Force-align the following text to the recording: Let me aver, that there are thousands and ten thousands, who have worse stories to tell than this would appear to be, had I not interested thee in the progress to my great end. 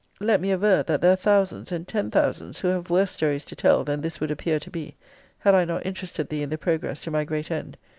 Let 0.19 0.41
me 0.41 0.51
aver, 0.51 0.81
that 0.81 0.99
there 0.99 1.13
are 1.13 1.15
thousands 1.15 1.71
and 1.71 1.87
ten 1.87 2.09
thousands, 2.09 2.59
who 2.59 2.69
have 2.69 2.89
worse 2.89 3.11
stories 3.11 3.45
to 3.45 3.55
tell 3.55 3.83
than 3.83 4.01
this 4.01 4.19
would 4.19 4.31
appear 4.31 4.59
to 4.59 4.71
be, 4.71 4.97
had 5.37 5.53
I 5.53 5.63
not 5.63 5.85
interested 5.85 6.27
thee 6.27 6.41
in 6.41 6.49
the 6.49 6.57
progress 6.57 7.01
to 7.01 7.11
my 7.11 7.23
great 7.23 7.51
end. 7.51 7.77